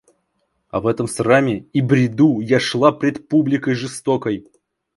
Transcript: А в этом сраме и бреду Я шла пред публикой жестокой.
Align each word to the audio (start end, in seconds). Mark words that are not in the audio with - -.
А 0.71 0.79
в 0.79 0.87
этом 0.87 1.07
сраме 1.07 1.67
и 1.73 1.79
бреду 1.81 2.39
Я 2.39 2.59
шла 2.59 2.91
пред 2.91 3.27
публикой 3.29 3.75
жестокой. 3.75 4.47